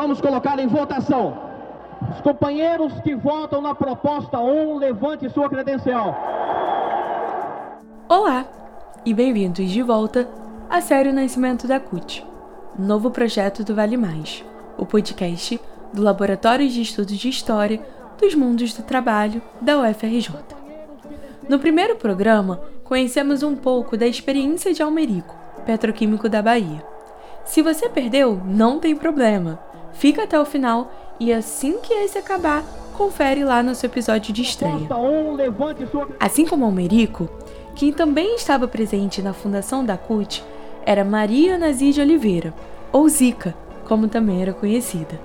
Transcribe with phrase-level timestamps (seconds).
[0.00, 1.36] Vamos colocar em votação.
[2.14, 6.16] Os companheiros que votam na proposta 1, levante sua credencial.
[8.08, 8.46] Olá
[9.04, 10.28] e bem-vindos de volta
[10.70, 12.24] à série Nascimento da CUT,
[12.78, 14.44] novo projeto do Vale Mais,
[14.76, 15.60] o podcast
[15.92, 17.84] do Laboratório de Estudos de História
[18.20, 20.30] dos Mundos do Trabalho da UFRJ.
[21.48, 25.36] No primeiro programa, conhecemos um pouco da experiência de Almerico,
[25.66, 26.86] petroquímico da Bahia.
[27.44, 29.66] Se você perdeu, não tem problema.
[29.92, 32.64] Fica até o final e assim que esse acabar,
[32.98, 34.88] confere lá no seu episódio de estreia.
[36.18, 37.28] Assim como Almerico,
[37.74, 40.44] quem também estava presente na fundação da CUT
[40.84, 42.52] era Maria Nazi de Oliveira,
[42.90, 43.54] ou Zica,
[43.86, 45.20] como também era conhecida.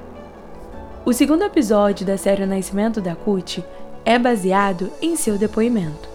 [1.05, 3.63] O segundo episódio da série Nascimento da CUT
[4.05, 6.07] é baseado em seu depoimento.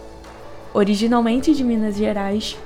[0.72, 2.56] Originalmente de Minas Gerais,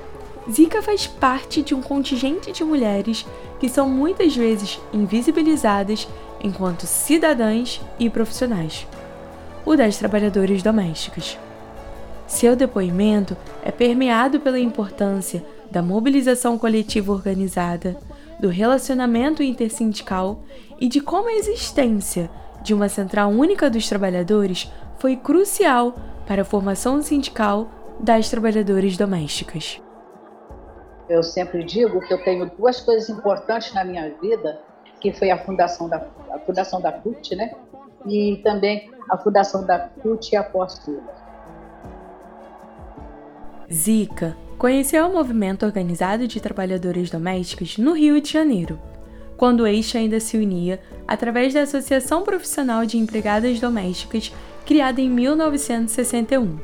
[0.50, 3.24] Zika faz parte de um contingente de mulheres
[3.60, 6.08] que são muitas vezes invisibilizadas
[6.42, 8.86] enquanto cidadãs e profissionais,
[9.64, 11.38] o das trabalhadoras domésticas.
[12.26, 17.96] Seu depoimento é permeado pela importância da mobilização coletiva organizada,
[18.40, 20.42] do relacionamento intersindical
[20.80, 22.28] e de como a existência
[22.62, 25.94] de uma central única dos trabalhadores foi crucial
[26.26, 29.80] para a formação sindical das trabalhadoras domésticas.
[31.08, 34.60] Eu sempre digo que eu tenho duas coisas importantes na minha vida,
[35.00, 37.54] que foi a fundação da, a fundação da CUT, né?
[38.06, 41.02] E também a fundação da CUT e a pós-CUT.
[43.72, 48.78] Zica conheceu o movimento organizado de trabalhadoras domésticas no Rio de Janeiro,
[49.36, 54.32] quando este ainda se unia através da Associação Profissional de Empregadas Domésticas,
[54.64, 56.58] criada em 1961.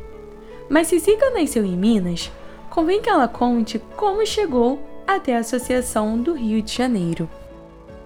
[0.69, 2.31] Mas se Zica nasceu em Minas,
[2.79, 7.29] convém que ela conte como chegou até a Associação do Rio de Janeiro.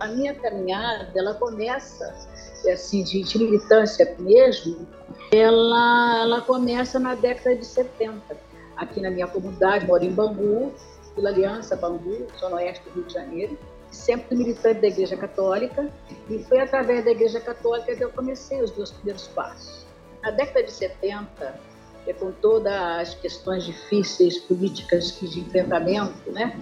[0.01, 2.07] A minha caminhada, ela começa
[2.73, 4.89] assim de, de militância mesmo,
[5.31, 8.35] ela, ela começa na década de 70.
[8.75, 10.73] Aqui na minha comunidade, moro em Bangu,
[11.15, 13.59] Vila Aliança, Bangu, zona oeste do Rio de Janeiro.
[13.91, 15.87] Sempre militante da Igreja Católica
[16.31, 19.87] e foi através da Igreja Católica que eu comecei os meus primeiros passos.
[20.23, 21.61] Na década de 70,
[22.07, 26.59] é, com todas as questões difíceis políticas de enfrentamento, né?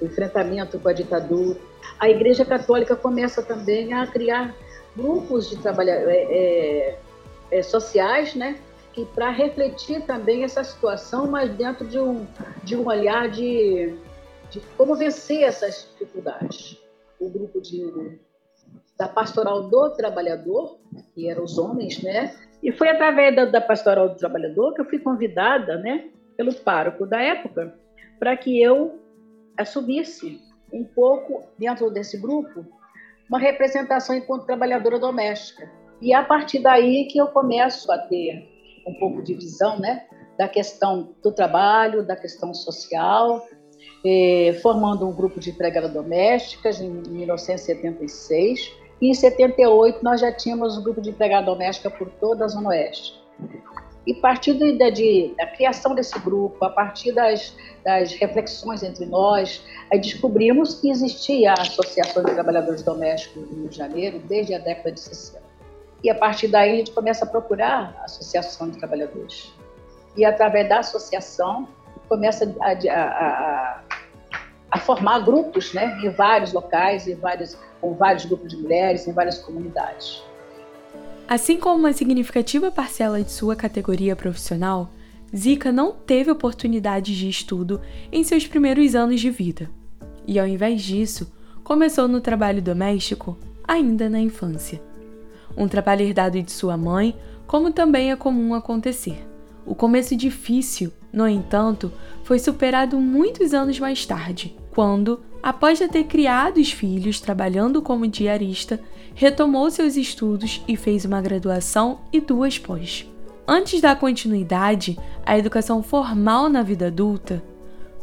[0.00, 1.58] enfrentamento com a ditadura.
[1.98, 4.54] A Igreja Católica começa também a criar
[4.94, 6.98] grupos de trabalhadores é, é,
[7.50, 8.58] é, sociais, né?
[8.92, 12.26] que para refletir também essa situação, mas dentro de um,
[12.64, 13.94] de um olhar de,
[14.50, 16.80] de como vencer essas dificuldades.
[17.20, 18.18] O grupo de,
[18.98, 20.78] da Pastoral do Trabalhador,
[21.14, 22.34] que eram os homens, né?
[22.62, 27.06] E foi através da, da Pastoral do Trabalhador que eu fui convidada, né, pelo pároco
[27.06, 27.74] da época,
[28.18, 28.98] para que eu
[29.56, 30.40] assumisse
[30.72, 32.66] um pouco, dentro desse grupo,
[33.28, 35.70] uma representação enquanto trabalhadora doméstica.
[36.00, 38.48] E é a partir daí que eu começo a ter
[38.86, 40.06] um pouco de visão né,
[40.38, 43.46] da questão do trabalho, da questão social,
[44.04, 50.76] eh, formando um grupo de empregadas domésticas em 1976 e em 78 nós já tínhamos
[50.76, 53.20] um grupo de empregada doméstica por toda a Zona Oeste.
[54.06, 57.54] E a partir de, de, da criação desse grupo, a partir das,
[57.84, 59.62] das reflexões entre nós,
[59.92, 64.58] aí descobrimos que existia a Associação de Trabalhadores Domésticos do Rio de Janeiro desde a
[64.58, 65.44] década de 60.
[66.04, 69.52] E a partir daí a gente começa a procurar a Associação de Trabalhadores.
[70.16, 71.68] E através da associação
[72.08, 73.80] começa a, a, a,
[74.76, 79.12] a formar grupos né, em vários locais, em vários com vários grupos de mulheres em
[79.12, 80.22] várias comunidades.
[81.28, 84.90] Assim como uma significativa parcela de sua categoria profissional,
[85.34, 87.80] Zika não teve oportunidades de estudo
[88.12, 89.68] em seus primeiros anos de vida.
[90.26, 91.32] E ao invés disso,
[91.64, 93.36] começou no trabalho doméstico
[93.66, 94.80] ainda na infância.
[95.56, 97.16] Um trabalho herdado de sua mãe,
[97.46, 99.26] como também é comum acontecer.
[99.64, 101.90] O começo difícil, no entanto,
[102.24, 108.06] foi superado muitos anos mais tarde, quando, após já ter criado os filhos trabalhando como
[108.06, 108.78] diarista,
[109.14, 113.10] retomou seus estudos e fez uma graduação e duas pós.
[113.48, 117.42] Antes da continuidade à educação formal na vida adulta,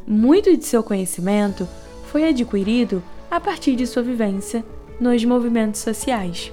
[0.07, 1.69] muito de seu conhecimento
[2.06, 4.66] foi adquirido a partir de sua vivência
[5.00, 6.51] nos movimentos sociais.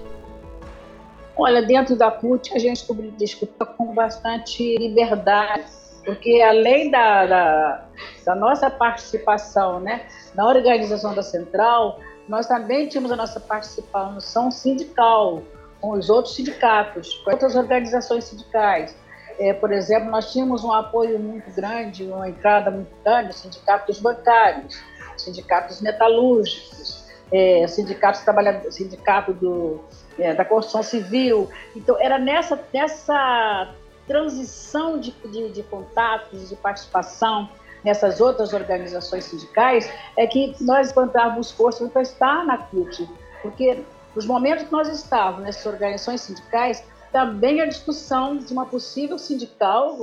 [1.35, 2.85] Olha, dentro da CUT a gente
[3.17, 7.85] discuta com bastante liberdade porque além da, da,
[8.25, 15.43] da, nossa participação né, na organização da central, nós também tínhamos a nossa participação sindical,
[15.81, 18.95] com os outros sindicatos, com outras organizações sindicais.
[19.39, 24.79] É, por exemplo, nós tínhamos um apoio muito grande, uma entrada muito grande, sindicatos bancários,
[25.17, 29.81] sindicatos metalúrgicos, é, sindicatos trabalhadores, sindicato do,
[30.19, 31.49] é, da construção civil.
[31.75, 33.75] Então, era nessa, nessa
[34.11, 37.49] transição de, de, de contatos, de participação
[37.85, 43.09] nessas outras organizações sindicais, é que nós levantávamos força para estar na CUT,
[43.41, 43.85] porque
[44.17, 49.97] nos momentos que nós estávamos nessas organizações sindicais, também a discussão de uma possível sindical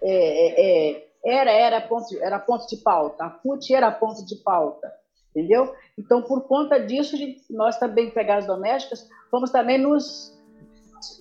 [0.00, 4.36] é, é, é, era, era, ponto, era ponto de pauta, a CUT era ponto de
[4.36, 4.92] pauta,
[5.34, 5.74] entendeu?
[5.98, 7.16] Então, por conta disso,
[7.50, 10.33] nós também, pegadas domésticas, fomos também nos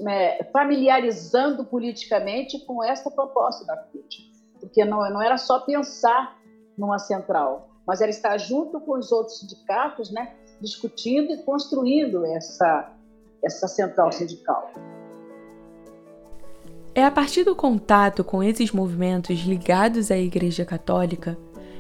[0.08, 6.38] é, familiarizando politicamente com essa proposta da CUT, porque não, não era só pensar
[6.78, 12.92] numa central, mas era estar junto com os outros sindicatos, né, discutindo e construindo essa,
[13.44, 14.72] essa central sindical.
[16.96, 21.38] É a partir do contato com esses movimentos ligados à Igreja Católica,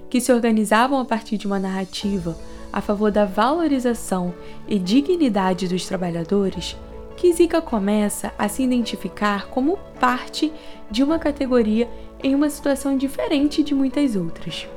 [0.09, 2.35] que se organizavam a partir de uma narrativa
[2.71, 4.33] a favor da valorização
[4.67, 6.75] e dignidade dos trabalhadores,
[7.15, 10.51] que Zika começa a se identificar como parte
[10.89, 11.89] de uma categoria
[12.21, 14.67] em uma situação diferente de muitas outras.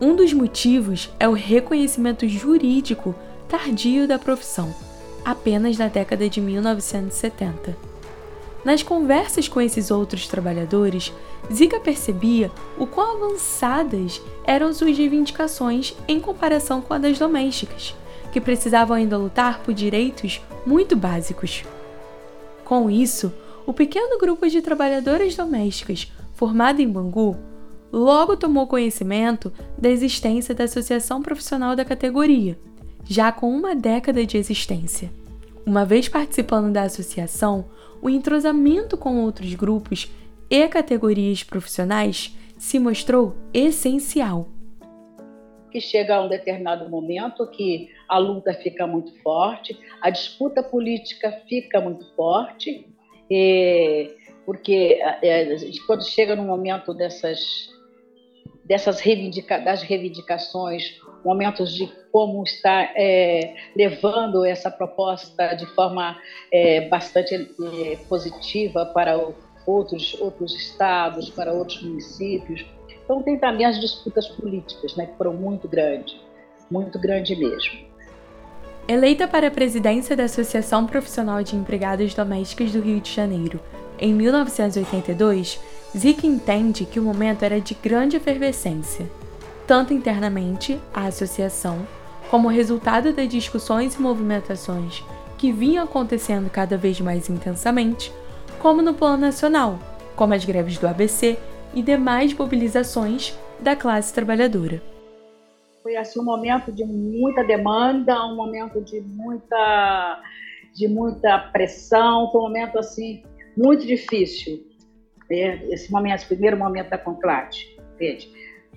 [0.00, 3.14] Um dos motivos é o reconhecimento jurídico
[3.48, 4.74] tardio da profissão,
[5.24, 7.76] apenas na década de 1970.
[8.64, 11.12] Nas conversas com esses outros trabalhadores,
[11.52, 17.94] Ziga percebia o quão avançadas eram suas reivindicações em comparação com a das domésticas,
[18.32, 21.64] que precisavam ainda lutar por direitos muito básicos.
[22.64, 23.32] Com isso,
[23.66, 27.36] o pequeno grupo de trabalhadoras domésticas formado em Bangu
[27.92, 32.58] logo tomou conhecimento da existência da Associação Profissional da categoria,
[33.04, 35.10] já com uma década de existência.
[35.66, 37.66] Uma vez participando da associação,
[38.00, 40.10] o entrosamento com outros grupos
[40.48, 44.48] e categorias profissionais se mostrou essencial.
[45.70, 51.30] Que chega a um determinado momento que a luta fica muito forte, a disputa política
[51.48, 52.86] fica muito forte,
[54.44, 57.70] porque é, quando chega no momento dessas,
[58.64, 66.18] dessas reivindica, das reivindicações, momentos de como está é, levando essa proposta de forma
[66.52, 67.54] é, bastante
[68.08, 69.16] positiva para
[69.64, 72.66] outros, outros estados, para outros municípios.
[73.04, 76.16] Então, tem também as disputas políticas, né, que foram muito grandes,
[76.68, 77.89] muito grande mesmo.
[78.92, 83.60] Eleita para a presidência da Associação Profissional de Empregadas Domésticas do Rio de Janeiro
[84.00, 85.60] em 1982,
[85.96, 89.08] Zica entende que o momento era de grande efervescência
[89.64, 91.86] tanto internamente à associação,
[92.32, 95.04] como resultado das discussões e movimentações
[95.38, 98.12] que vinham acontecendo cada vez mais intensamente,
[98.58, 99.78] como no plano nacional,
[100.16, 101.38] como as greves do ABC
[101.72, 104.89] e demais mobilizações da classe trabalhadora.
[105.82, 110.22] Foi assim um momento de muita demanda, um momento de muita
[110.74, 113.22] de muita pressão, foi um momento assim
[113.56, 114.64] muito difícil.
[115.28, 115.64] Né?
[115.68, 118.30] Esse momento, esse primeiro momento da Conclate, entende?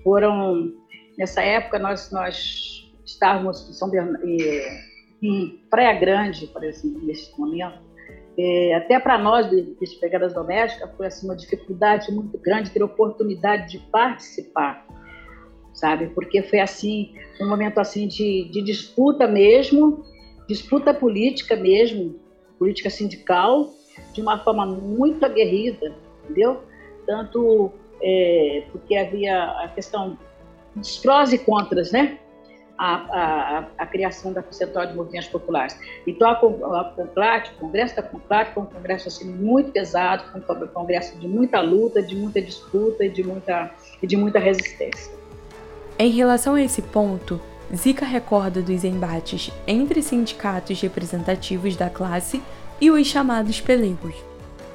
[0.04, 0.74] Foram
[1.18, 7.80] Nessa época, nós, nós estávamos em, São Bernardo, em Praia Grande, por exemplo, nesse momento.
[8.38, 13.70] É, até para nós, de, pegadas domésticas, foi assim, uma dificuldade muito grande ter oportunidade
[13.70, 14.86] de participar,
[15.74, 16.08] sabe?
[16.08, 20.04] Porque foi assim, um momento assim de, de disputa mesmo,
[20.48, 22.20] disputa política mesmo,
[22.60, 23.74] política sindical,
[24.14, 26.62] de uma forma muito aguerrida, entendeu?
[27.06, 30.18] Tanto é, porque havia a questão
[30.76, 32.20] dos prós e contras, né?
[32.76, 35.80] A, a, a, criação da Central de Movimentos Populares.
[36.08, 41.18] Então, a, o Congresso da Conclate foi um congresso assim, muito pesado, foi um congresso
[41.20, 45.14] de muita luta, de muita disputa e de muita, e de muita resistência.
[46.04, 47.40] Em relação a esse ponto,
[47.74, 52.44] Zica recorda dos embates entre sindicatos representativos da classe
[52.82, 54.14] e os chamados pelegos.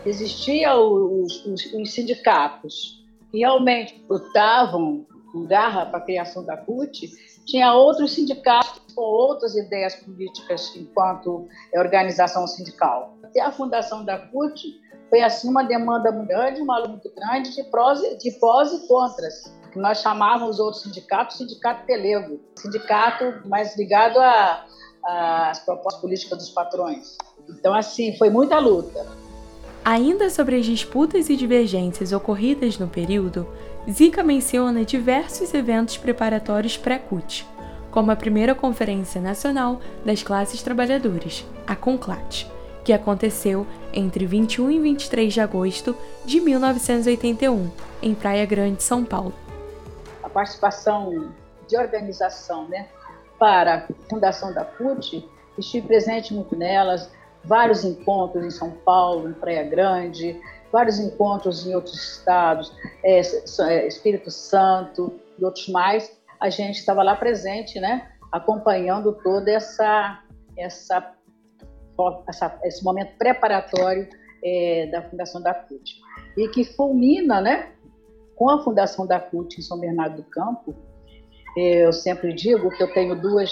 [0.06, 7.12] Existiam os, os, os sindicatos que realmente lutavam com garra para a criação da CUT,
[7.44, 13.18] tinha outros sindicatos com outras ideias políticas enquanto organização sindical.
[13.23, 14.80] Até a fundação da CUT
[15.11, 19.58] foi assim uma demanda muito grande, uma luta grande de prós, de pós e contras.
[19.73, 24.19] Que nós chamávamos os outros sindicatos sindicato pelego, sindicato mais ligado
[25.05, 27.17] às propostas políticas dos patrões.
[27.49, 29.07] Então, assim, foi muita luta.
[29.85, 33.49] Ainda sobre as disputas e divergências ocorridas no período,
[33.91, 37.47] Zika menciona diversos eventos preparatórios pré-CUT,
[37.91, 42.47] como a primeira Conferência Nacional das Classes Trabalhadoras, a CONCLAT,
[42.85, 47.71] que aconteceu entre 21 e 23 de agosto de 1981,
[48.03, 49.33] em Praia Grande, São Paulo.
[50.38, 51.35] Participação
[51.66, 52.88] de organização, né?
[53.40, 55.28] para a fundação da CUT,
[55.59, 57.11] estive presente muito nelas,
[57.45, 60.40] vários encontros em São Paulo, em Praia Grande,
[60.73, 66.16] vários encontros em outros estados, é, é, Espírito Santo e outros mais.
[66.38, 70.23] A gente estava lá presente, né, acompanhando toda essa,
[70.57, 71.14] essa,
[72.28, 74.09] essa esse momento preparatório
[74.45, 76.00] é, da fundação da CUT.
[76.37, 77.73] E que fulmina, né,
[78.38, 80.73] com a fundação da CUT em São Bernardo do Campo.
[81.57, 83.50] É, eu sempre digo que eu tenho duas,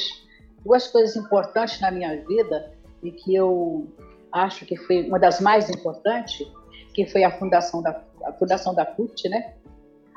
[0.64, 3.88] duas coisas importantes na minha vida e que eu
[4.30, 6.46] acho que foi uma das mais importantes,
[6.94, 9.54] que foi a fundação da, a fundação da CUT, né?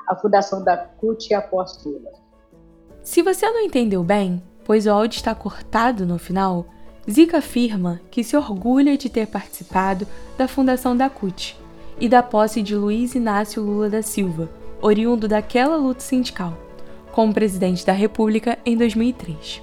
[0.08, 2.12] A fundação da CUT e a Apóstola.
[3.02, 6.66] Se você não entendeu bem, pois o áudio está cortado no final,
[7.10, 10.06] Zica afirma que se orgulha de ter participado
[10.38, 11.58] da fundação da CUT
[11.98, 14.48] e da posse de Luiz Inácio Lula da Silva,
[14.80, 16.56] oriundo daquela luta sindical,
[17.12, 19.62] como presidente da República em 2003.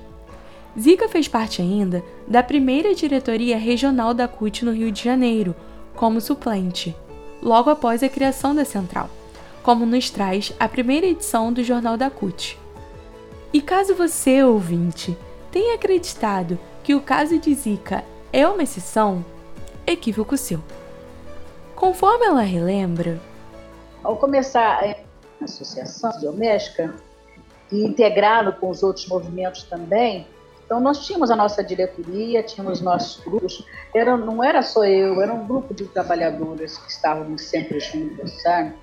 [0.79, 5.55] Zica fez parte ainda da primeira diretoria regional da CUT no Rio de Janeiro,
[5.95, 6.95] como suplente,
[7.41, 9.09] logo após a criação da central,
[9.63, 12.59] como nos traz a primeira edição do Jornal da CUT.
[13.51, 15.17] E caso você, ouvinte,
[15.51, 19.25] tenha acreditado que o caso de Zica é uma exceção,
[19.85, 20.61] equívoco seu.
[21.75, 23.19] Conforme ela relembra,
[24.03, 24.95] ao começar a
[25.45, 26.93] associação doméstica
[27.71, 30.27] e integrado com os outros movimentos também,
[30.67, 33.65] então, nós tínhamos a nossa diretoria, tínhamos nossos grupos.
[33.95, 38.75] Era, não era só eu, era um grupo de trabalhadoras que estávamos sempre juntas, sabe?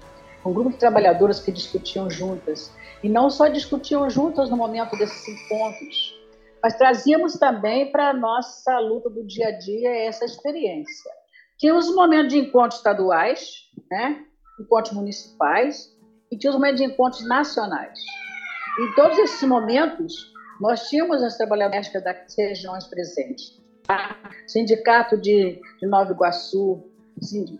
[0.43, 2.73] Um grupo de trabalhadoras que discutiam juntas.
[3.03, 6.19] E não só discutiam juntas no momento desses encontros,
[6.63, 11.11] mas trazíamos também para a nossa luta do dia a dia essa experiência.
[11.59, 14.25] Tínhamos um momento de encontros estaduais, né?
[14.59, 15.94] encontros municipais,
[16.35, 17.99] e tínhamos um momento de encontros nacionais.
[18.81, 23.62] Em todos esses momentos, nós tínhamos as trabalhadoras das regiões presentes.
[23.87, 24.17] Tá?
[24.47, 26.83] Sindicato de, de Nova Iguaçu,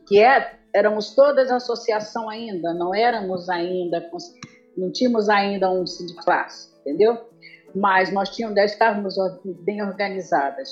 [0.09, 4.05] que é, éramos todas associação ainda, não éramos ainda,
[4.77, 7.29] não tínhamos ainda um sindicato, entendeu?
[7.75, 9.15] Mas nós tínhamos, estávamos
[9.61, 10.71] bem organizadas.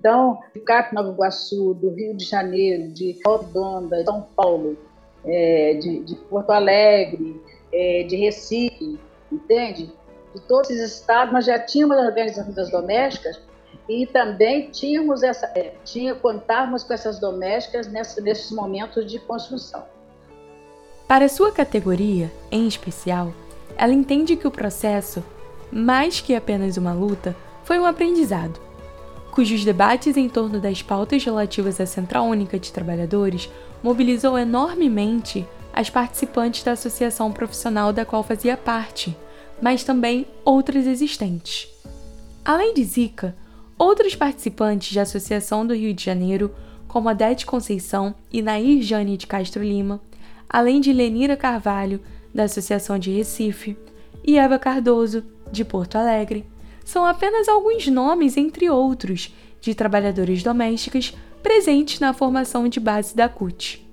[0.00, 4.76] Então, Sindicato Nova Iguaçu, do Rio de Janeiro, de Rodonda, São Paulo,
[5.24, 7.40] é, de, de, Porto Alegre,
[7.72, 8.98] é, de Recife,
[9.30, 9.92] entende?
[10.34, 13.40] de todos esses estados, nós já tínhamos organizações domésticas
[13.88, 19.84] e também tínhamos essa, é, tinha, contávamos com essas domésticas nesses momentos de construção.
[21.06, 23.32] Para sua categoria, em especial,
[23.76, 25.22] ela entende que o processo,
[25.70, 28.58] mais que apenas uma luta, foi um aprendizado,
[29.34, 33.50] cujos debates em torno das pautas relativas à Central Única de Trabalhadores
[33.82, 39.16] mobilizou enormemente as participantes da associação profissional da qual fazia parte,
[39.60, 41.68] mas também outras existentes.
[42.44, 43.34] Além de Zika,
[43.76, 46.54] outros participantes da Associação do Rio de Janeiro,
[46.86, 50.00] como Adete Conceição e Nair Jane de Castro Lima,
[50.48, 52.00] além de Lenira Carvalho,
[52.32, 53.76] da Associação de Recife,
[54.22, 56.46] e Eva Cardoso, de Porto Alegre,
[56.84, 63.28] são apenas alguns nomes, entre outros, de trabalhadoras domésticas presentes na formação de base da
[63.28, 63.84] CUT.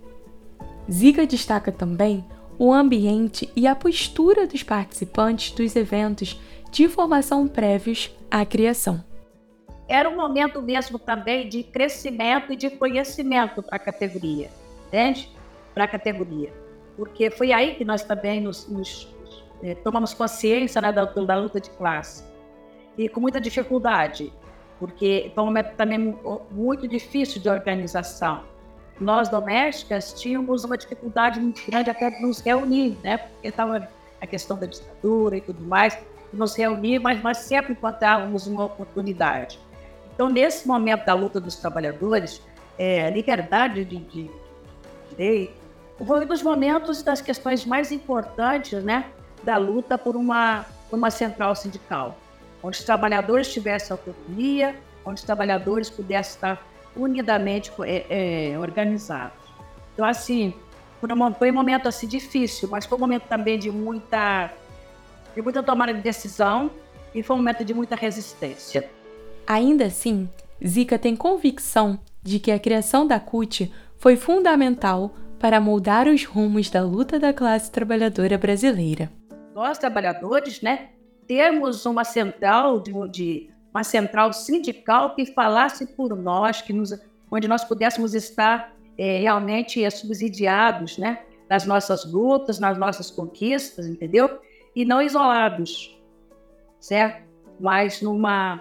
[0.90, 2.26] Zika destaca também
[2.60, 6.40] o ambiente e a postura dos participantes dos eventos
[6.72, 9.04] de formação prévios à criação.
[9.88, 14.50] Era um momento mesmo também de crescimento e de conhecimento para a categoria,
[14.88, 15.30] entende?
[15.74, 16.54] Para a categoria.
[16.96, 19.08] Porque foi aí que nós também nos, nos
[19.64, 22.24] eh, tomamos consciência né, da, da luta de classe.
[22.98, 24.32] E com muita dificuldade,
[24.80, 26.18] porque foi um momento também
[26.52, 28.44] muito difícil de organização
[29.02, 33.18] nós domésticas tínhamos uma dificuldade muito grande até de nos reunir, né?
[33.18, 33.88] Porque estava
[34.22, 35.98] a questão da ditadura e tudo mais,
[36.32, 39.60] nos reunir, mas nós sempre encontrávamos uma oportunidade.
[40.14, 42.42] Então, nesse momento da luta dos trabalhadores,
[42.78, 44.30] é, liberdade de,
[45.10, 45.60] direito
[46.06, 49.06] foi um dos momentos das questões mais importantes, né,
[49.44, 52.18] da luta por uma, uma central sindical,
[52.64, 54.76] onde os trabalhadores tivessem autonomia,
[55.06, 59.38] onde os trabalhadores pudessem estar unidamente é, é, organizados.
[59.94, 60.54] Então, assim,
[61.38, 64.52] foi um momento assim difícil, mas foi um momento também de muita,
[65.36, 66.70] de muita tomada de decisão
[67.14, 68.90] e foi um momento de muita resistência.
[69.48, 70.30] Ainda assim,
[70.66, 76.70] Zica tem convicção de que a criação da CUT foi fundamental para moldar os rumos
[76.70, 79.12] da luta da classe trabalhadora brasileira.
[79.56, 80.90] Nós, trabalhadores, né,
[81.28, 86.94] temos uma central de, de uma central sindical que falasse por nós, que nos,
[87.30, 93.86] onde nós pudéssemos estar é, realmente é, subsidiados, né, nas nossas lutas, nas nossas conquistas,
[93.88, 94.40] entendeu?
[94.76, 95.98] E não isolados,
[96.80, 97.32] certo?
[97.62, 98.60] mas numa,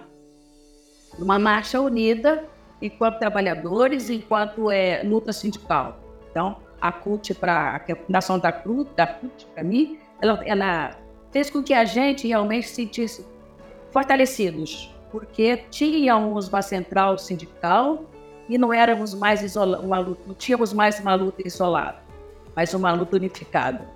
[1.17, 2.45] numa marcha unida
[2.81, 5.99] enquanto trabalhadores, enquanto é, luta sindical.
[6.29, 10.97] Então, a CUT, para a Fundação da CUT, da CUT para mim, ela, ela
[11.31, 13.25] fez com que a gente realmente se sentisse
[13.91, 18.05] fortalecidos, porque tínhamos uma central sindical
[18.47, 21.99] e não éramos mais isolados, não tínhamos mais uma luta isolada,
[22.55, 23.89] mas uma luta unificada.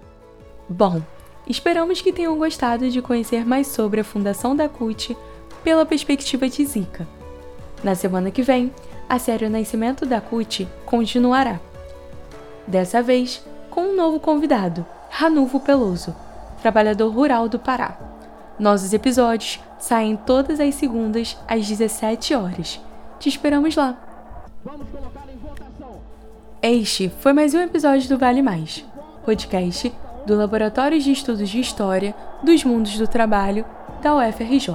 [0.67, 1.01] Bom,
[1.47, 5.15] esperamos que tenham gostado de conhecer mais sobre a fundação da CUT
[5.63, 7.07] pela perspectiva de Zika.
[7.83, 8.73] Na semana que vem,
[9.07, 11.59] a série O Nascimento da CUT continuará.
[12.65, 16.15] Dessa vez, com um novo convidado, Ranulfo Peloso,
[16.65, 17.95] trabalhador rural do Pará.
[18.57, 22.81] Nossos episódios saem todas as segundas às 17 horas.
[23.19, 23.95] Te esperamos lá!
[26.63, 28.83] Este foi mais um episódio do Vale Mais,
[29.23, 29.93] podcast
[30.25, 33.63] do Laboratório de Estudos de História dos Mundos do Trabalho
[34.01, 34.73] da UFRJ.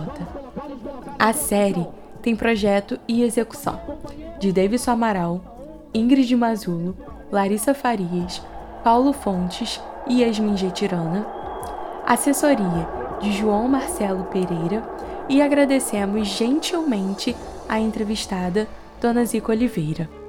[1.19, 1.89] A série
[2.23, 3.81] tem projeto e execução
[4.39, 5.41] de Davidson Amaral,
[5.93, 6.97] Ingrid Mazulo,
[7.33, 8.41] Larissa Farias,
[8.85, 11.40] Paulo Fontes e Yasmin Getirana,
[12.07, 12.89] assessoria
[13.21, 14.83] de João Marcelo Pereira
[15.29, 17.37] e agradecemos gentilmente
[17.69, 18.67] a entrevistada
[19.01, 20.20] Dona Zica Oliveira.